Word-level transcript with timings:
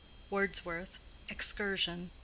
—WORDSWORTH: 0.31 0.97
Excursion, 1.29 2.05
B. 2.09 2.11